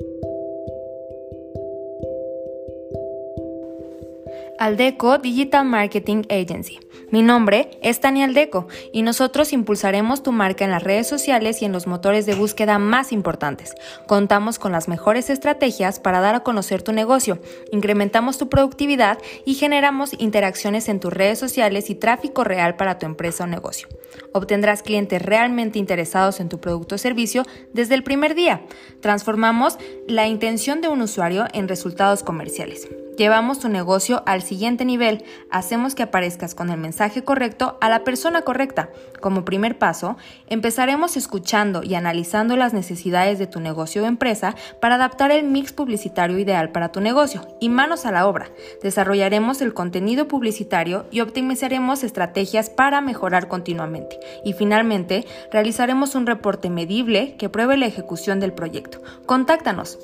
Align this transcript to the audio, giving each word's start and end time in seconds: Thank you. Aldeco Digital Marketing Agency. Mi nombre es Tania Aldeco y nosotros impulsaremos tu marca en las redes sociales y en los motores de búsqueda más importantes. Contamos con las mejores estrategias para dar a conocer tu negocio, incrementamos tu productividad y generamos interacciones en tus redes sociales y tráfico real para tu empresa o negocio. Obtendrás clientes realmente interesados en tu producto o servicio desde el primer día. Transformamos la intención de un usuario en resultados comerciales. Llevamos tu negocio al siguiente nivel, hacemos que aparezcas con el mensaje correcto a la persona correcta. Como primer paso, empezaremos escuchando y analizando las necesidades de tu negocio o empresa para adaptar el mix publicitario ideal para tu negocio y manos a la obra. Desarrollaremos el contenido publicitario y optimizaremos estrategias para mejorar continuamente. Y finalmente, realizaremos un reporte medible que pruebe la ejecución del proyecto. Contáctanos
Thank 0.00 0.24
you. 0.24 0.33
Aldeco 4.58 5.18
Digital 5.18 5.64
Marketing 5.64 6.22
Agency. 6.30 6.78
Mi 7.10 7.22
nombre 7.22 7.78
es 7.82 8.00
Tania 8.00 8.24
Aldeco 8.24 8.68
y 8.92 9.02
nosotros 9.02 9.52
impulsaremos 9.52 10.22
tu 10.22 10.30
marca 10.32 10.64
en 10.64 10.70
las 10.70 10.82
redes 10.82 11.08
sociales 11.08 11.60
y 11.60 11.64
en 11.64 11.72
los 11.72 11.86
motores 11.86 12.24
de 12.24 12.34
búsqueda 12.34 12.78
más 12.78 13.12
importantes. 13.12 13.74
Contamos 14.06 14.58
con 14.58 14.72
las 14.72 14.86
mejores 14.88 15.28
estrategias 15.28 15.98
para 15.98 16.20
dar 16.20 16.36
a 16.36 16.40
conocer 16.40 16.82
tu 16.82 16.92
negocio, 16.92 17.40
incrementamos 17.72 18.38
tu 18.38 18.48
productividad 18.48 19.18
y 19.44 19.54
generamos 19.54 20.12
interacciones 20.18 20.88
en 20.88 21.00
tus 21.00 21.12
redes 21.12 21.38
sociales 21.38 21.90
y 21.90 21.96
tráfico 21.96 22.44
real 22.44 22.76
para 22.76 22.98
tu 22.98 23.06
empresa 23.06 23.44
o 23.44 23.46
negocio. 23.48 23.88
Obtendrás 24.32 24.82
clientes 24.82 25.20
realmente 25.20 25.78
interesados 25.78 26.38
en 26.38 26.48
tu 26.48 26.60
producto 26.60 26.94
o 26.94 26.98
servicio 26.98 27.42
desde 27.72 27.94
el 27.94 28.04
primer 28.04 28.34
día. 28.34 28.62
Transformamos 29.00 29.78
la 30.06 30.28
intención 30.28 30.80
de 30.80 30.88
un 30.88 31.02
usuario 31.02 31.46
en 31.52 31.68
resultados 31.68 32.22
comerciales. 32.22 32.88
Llevamos 33.16 33.60
tu 33.60 33.68
negocio 33.68 34.22
al 34.26 34.42
siguiente 34.42 34.84
nivel, 34.84 35.24
hacemos 35.50 35.94
que 35.94 36.02
aparezcas 36.02 36.54
con 36.54 36.70
el 36.70 36.78
mensaje 36.78 37.22
correcto 37.22 37.78
a 37.80 37.88
la 37.88 38.02
persona 38.02 38.42
correcta. 38.42 38.90
Como 39.20 39.44
primer 39.44 39.78
paso, 39.78 40.16
empezaremos 40.48 41.16
escuchando 41.16 41.82
y 41.84 41.94
analizando 41.94 42.56
las 42.56 42.72
necesidades 42.72 43.38
de 43.38 43.46
tu 43.46 43.60
negocio 43.60 44.02
o 44.02 44.06
empresa 44.06 44.56
para 44.80 44.96
adaptar 44.96 45.30
el 45.30 45.44
mix 45.44 45.72
publicitario 45.72 46.38
ideal 46.38 46.72
para 46.72 46.90
tu 46.90 47.00
negocio 47.00 47.46
y 47.60 47.68
manos 47.68 48.04
a 48.04 48.10
la 48.10 48.26
obra. 48.26 48.48
Desarrollaremos 48.82 49.62
el 49.62 49.74
contenido 49.74 50.26
publicitario 50.26 51.06
y 51.12 51.20
optimizaremos 51.20 52.02
estrategias 52.02 52.68
para 52.68 53.00
mejorar 53.00 53.46
continuamente. 53.46 54.18
Y 54.44 54.54
finalmente, 54.54 55.24
realizaremos 55.52 56.16
un 56.16 56.26
reporte 56.26 56.68
medible 56.68 57.36
que 57.36 57.48
pruebe 57.48 57.76
la 57.76 57.86
ejecución 57.86 58.40
del 58.40 58.52
proyecto. 58.52 59.00
Contáctanos 59.26 59.98